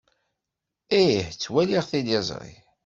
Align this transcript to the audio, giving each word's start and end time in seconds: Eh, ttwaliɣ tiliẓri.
Eh, 1.01 1.13
ttwaliɣ 1.31 1.83
tiliẓri. 1.91 2.53